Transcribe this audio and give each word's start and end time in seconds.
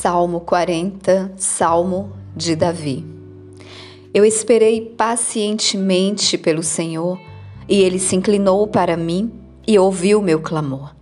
Salmo 0.00 0.40
40, 0.40 1.32
Salmo 1.36 2.10
de 2.34 2.56
Davi. 2.56 3.04
Eu 4.14 4.24
esperei 4.24 4.80
pacientemente 4.80 6.38
pelo 6.38 6.62
Senhor, 6.62 7.20
e 7.68 7.82
ele 7.82 7.98
se 7.98 8.16
inclinou 8.16 8.66
para 8.66 8.96
mim 8.96 9.30
e 9.68 9.78
ouviu 9.78 10.22
meu 10.22 10.40
clamor. 10.40 10.94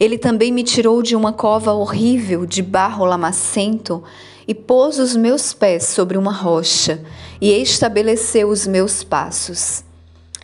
Ele 0.00 0.16
também 0.16 0.50
me 0.50 0.64
tirou 0.64 1.02
de 1.02 1.14
uma 1.14 1.34
cova 1.34 1.74
horrível 1.74 2.46
de 2.46 2.62
barro 2.62 3.04
lamacento 3.04 4.02
e 4.48 4.54
pôs 4.54 4.98
os 4.98 5.14
meus 5.14 5.52
pés 5.52 5.88
sobre 5.88 6.16
uma 6.16 6.32
rocha 6.32 7.04
e 7.42 7.52
estabeleceu 7.52 8.48
os 8.48 8.66
meus 8.66 9.04
passos. 9.04 9.84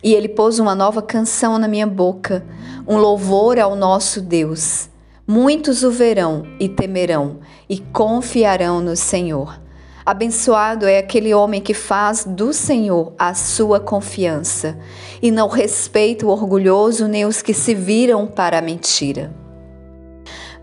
E 0.03 0.13
ele 0.13 0.27
pôs 0.27 0.59
uma 0.59 0.75
nova 0.75 1.01
canção 1.01 1.57
na 1.57 1.67
minha 1.67 1.87
boca, 1.87 2.45
um 2.87 2.97
louvor 2.97 3.57
ao 3.57 3.75
nosso 3.75 4.21
Deus. 4.21 4.87
Muitos 5.29 5.83
o 5.83 5.91
verão 5.91 6.47
e 6.57 6.69
temerão 6.69 7.39
e 7.67 7.79
confiarão 7.79 8.79
no 8.79 8.95
Senhor. 8.95 9.59
Abençoado 10.05 10.85
é 10.87 10.99
aquele 10.99 11.33
homem 11.33 11.59
que 11.59 11.73
faz 11.73 12.23
do 12.23 12.53
Senhor 12.53 13.11
a 13.19 13.33
sua 13.33 13.77
confiança 13.77 14.79
e 15.21 15.29
não 15.29 15.49
respeita 15.49 16.25
o 16.25 16.29
orgulhoso 16.29 17.09
nem 17.09 17.25
os 17.25 17.41
que 17.41 17.53
se 17.53 17.75
viram 17.75 18.25
para 18.25 18.59
a 18.59 18.61
mentira. 18.61 19.35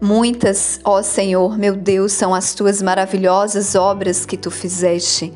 Muitas, 0.00 0.80
ó 0.82 1.02
Senhor, 1.02 1.58
meu 1.58 1.76
Deus, 1.76 2.12
são 2.12 2.34
as 2.34 2.54
tuas 2.54 2.80
maravilhosas 2.80 3.74
obras 3.74 4.24
que 4.24 4.38
tu 4.38 4.50
fizeste 4.50 5.30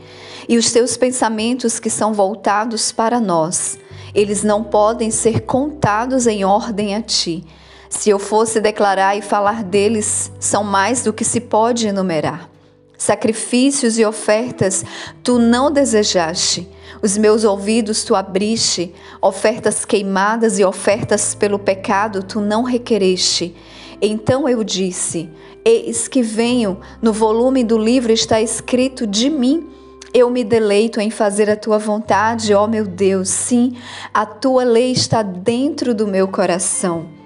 e 0.49 0.57
os 0.57 0.73
teus 0.73 0.97
pensamentos 0.97 1.79
que 1.79 1.91
são 1.91 2.15
voltados 2.15 2.91
para 2.93 3.21
nós. 3.21 3.79
Eles 4.15 4.43
não 4.43 4.65
podem 4.65 5.11
ser 5.11 5.41
contados 5.43 6.27
em 6.27 6.47
ordem 6.47 6.95
a 6.95 7.03
ti. 7.03 7.45
Se 7.89 8.11
eu 8.11 8.19
fosse 8.19 8.61
declarar 8.61 9.17
e 9.17 9.23
falar 9.23 9.65
deles, 9.65 10.31
são 10.39 10.63
mais 10.63 11.03
do 11.03 11.13
que 11.13 11.25
se 11.25 11.41
pode 11.41 11.87
enumerar. 11.87 12.49
Sacrifícios 12.97 13.99
e 13.99 14.05
ofertas 14.05 14.85
tu 15.23 15.39
não 15.39 15.71
desejaste, 15.71 16.69
os 17.01 17.17
meus 17.17 17.45
ouvidos 17.45 18.03
tu 18.03 18.15
abriste, 18.17 18.93
ofertas 19.23 19.85
queimadas 19.85 20.59
e 20.59 20.65
ofertas 20.65 21.35
pelo 21.35 21.59
pecado 21.59 22.25
tu 22.25 22.41
não 22.41 22.65
requereste. 22.65 23.55
Então 24.03 24.49
eu 24.49 24.65
disse: 24.65 25.31
Eis 25.65 26.09
que 26.09 26.23
venho, 26.23 26.81
no 27.01 27.13
volume 27.13 27.63
do 27.63 27.79
livro 27.79 28.13
está 28.13 28.41
escrito 28.41 29.07
de 29.07 29.31
mim. 29.31 29.69
Eu 30.13 30.31
me 30.31 30.43
deleito 30.43 31.01
em 31.01 31.11
fazer 31.11 31.51
a 31.51 31.57
tua 31.57 31.79
vontade, 31.79 32.53
ó 32.55 32.67
meu 32.67 32.85
Deus. 32.85 33.29
Sim, 33.29 33.77
a 34.13 34.27
tua 34.27 34.65
lei 34.65 34.91
está 34.91 35.23
dentro 35.23 35.95
do 35.95 36.07
meu 36.07 36.27
coração. 36.27 37.18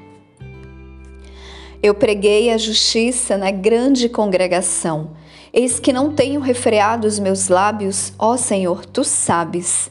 Eu 1.82 1.94
preguei 1.94 2.52
a 2.52 2.56
justiça 2.56 3.36
na 3.36 3.50
grande 3.50 4.08
congregação. 4.08 5.10
Eis 5.52 5.80
que 5.80 5.92
não 5.92 6.12
tenho 6.12 6.40
refreado 6.40 7.08
os 7.08 7.18
meus 7.18 7.48
lábios, 7.48 8.12
ó 8.16 8.36
Senhor, 8.36 8.86
tu 8.86 9.02
sabes. 9.02 9.90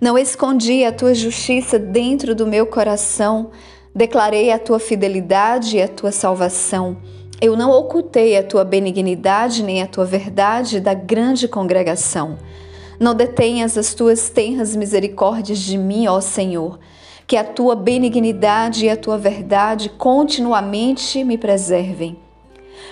Não 0.00 0.16
escondi 0.16 0.84
a 0.84 0.92
tua 0.92 1.12
justiça 1.14 1.80
dentro 1.80 2.32
do 2.32 2.46
meu 2.46 2.64
coração, 2.64 3.50
declarei 3.92 4.52
a 4.52 4.58
tua 4.58 4.78
fidelidade 4.78 5.78
e 5.78 5.82
a 5.82 5.88
tua 5.88 6.12
salvação. 6.12 6.96
Eu 7.40 7.56
não 7.56 7.72
ocultei 7.72 8.36
a 8.36 8.42
tua 8.44 8.62
benignidade 8.62 9.64
nem 9.64 9.82
a 9.82 9.88
tua 9.88 10.04
verdade 10.04 10.78
da 10.78 10.94
grande 10.94 11.48
congregação. 11.48 12.38
Não 13.00 13.16
detenhas 13.16 13.76
as 13.76 13.94
tuas 13.94 14.30
tenras 14.30 14.76
misericórdias 14.76 15.58
de 15.58 15.76
mim, 15.76 16.06
ó 16.06 16.20
Senhor 16.20 16.78
que 17.26 17.36
a 17.36 17.44
tua 17.44 17.74
benignidade 17.74 18.86
e 18.86 18.90
a 18.90 18.96
tua 18.96 19.16
verdade 19.16 19.88
continuamente 19.88 21.22
me 21.24 21.38
preservem. 21.38 22.18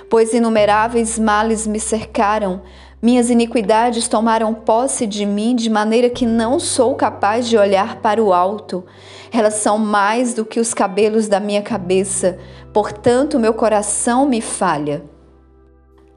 Pois 0.09 0.33
inumeráveis 0.33 1.19
males 1.19 1.67
me 1.67 1.79
cercaram, 1.79 2.63
minhas 3.03 3.31
iniquidades 3.31 4.09
tomaram 4.09 4.53
posse 4.53 5.07
de 5.07 5.25
mim 5.25 5.57
de 5.57 5.71
maneira 5.71 6.11
que 6.11 6.27
não 6.27 6.61
sou 6.61 6.95
capaz 6.95 7.49
de 7.49 7.57
olhar 7.57 7.97
para 7.97 8.23
o 8.23 8.33
alto. 8.33 8.85
Elas 9.33 9.55
são 9.55 9.79
mais 9.79 10.35
do 10.35 10.45
que 10.45 10.61
os 10.61 10.75
cabelos 10.75 11.27
da 11.27 11.41
minha 11.41 11.63
cabeça, 11.63 12.39
portanto, 12.75 13.39
meu 13.39 13.55
coração 13.55 14.29
me 14.29 14.41
falha. 14.41 15.03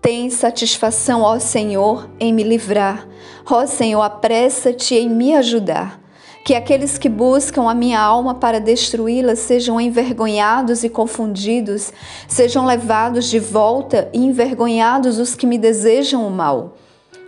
Tem 0.01 0.29
satisfação, 0.29 1.21
ó 1.21 1.39
Senhor, 1.39 2.09
em 2.19 2.33
me 2.33 2.43
livrar. 2.43 3.07
Ó 3.49 3.65
Senhor, 3.65 4.01
apressa-te 4.01 4.95
em 4.95 5.09
me 5.09 5.33
ajudar 5.35 6.02
que 6.43 6.53
aqueles 6.55 6.97
que 6.97 7.07
buscam 7.07 7.69
a 7.69 7.73
minha 7.73 7.99
alma 7.99 8.35
para 8.35 8.59
destruí-la 8.59 9.35
sejam 9.35 9.79
envergonhados 9.79 10.83
e 10.83 10.89
confundidos, 10.89 11.93
sejam 12.27 12.65
levados 12.65 13.29
de 13.29 13.39
volta 13.39 14.09
e 14.13 14.19
envergonhados 14.19 15.19
os 15.19 15.35
que 15.35 15.47
me 15.47 15.57
desejam 15.57 16.27
o 16.27 16.29
mal. 16.29 16.75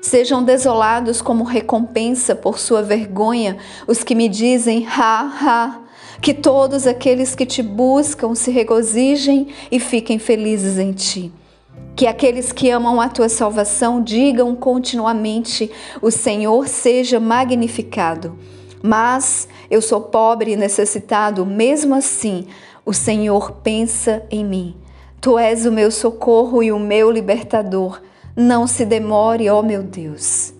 Sejam 0.01 0.43
desolados 0.43 1.21
como 1.21 1.45
recompensa 1.45 2.35
por 2.35 2.59
sua 2.59 2.83
vergonha 2.83 3.57
os 3.87 4.03
que 4.03 4.13
me 4.13 4.27
dizem 4.27 4.85
ha, 4.85 5.31
ha. 5.41 5.81
Que 6.21 6.33
todos 6.33 6.85
aqueles 6.85 7.35
que 7.35 7.45
te 7.45 7.61
buscam 7.61 8.35
se 8.35 8.51
regozijem 8.51 9.47
e 9.71 9.79
fiquem 9.79 10.19
felizes 10.19 10.77
em 10.77 10.91
ti. 10.91 11.31
Que 11.95 12.07
aqueles 12.07 12.51
que 12.51 12.69
amam 12.69 12.99
a 12.99 13.09
tua 13.09 13.29
salvação 13.29 14.01
digam 14.01 14.55
continuamente: 14.55 15.71
O 16.01 16.11
Senhor 16.11 16.67
seja 16.67 17.19
magnificado. 17.19 18.37
Mas 18.85 19.47
eu 19.67 19.81
sou 19.81 19.99
pobre 19.99 20.51
e 20.51 20.55
necessitado, 20.55 21.43
mesmo 21.43 21.95
assim, 21.95 22.45
o 22.85 22.93
Senhor 22.93 23.53
pensa 23.63 24.23
em 24.29 24.45
mim. 24.45 24.77
Tu 25.19 25.39
és 25.39 25.65
o 25.65 25.71
meu 25.71 25.89
socorro 25.89 26.61
e 26.61 26.71
o 26.71 26.77
meu 26.77 27.09
libertador. 27.09 27.99
Não 28.35 28.67
se 28.67 28.85
demore, 28.85 29.49
ó 29.49 29.63
meu 29.63 29.81
Deus. 29.81 30.53